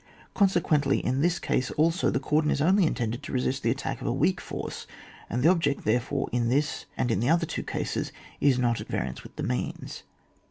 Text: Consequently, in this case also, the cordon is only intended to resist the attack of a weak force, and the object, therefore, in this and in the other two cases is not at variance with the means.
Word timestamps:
Consequently, 0.33 0.97
in 0.97 1.21
this 1.21 1.37
case 1.37 1.69
also, 1.77 2.09
the 2.09 2.19
cordon 2.19 2.49
is 2.49 2.59
only 2.59 2.87
intended 2.87 3.21
to 3.21 3.31
resist 3.31 3.61
the 3.61 3.69
attack 3.69 4.01
of 4.01 4.07
a 4.07 4.11
weak 4.11 4.41
force, 4.41 4.87
and 5.29 5.43
the 5.43 5.47
object, 5.49 5.85
therefore, 5.85 6.27
in 6.31 6.49
this 6.49 6.87
and 6.97 7.11
in 7.11 7.19
the 7.19 7.29
other 7.29 7.45
two 7.45 7.61
cases 7.61 8.11
is 8.39 8.57
not 8.57 8.81
at 8.81 8.87
variance 8.87 9.21
with 9.21 9.35
the 9.35 9.43
means. 9.43 10.01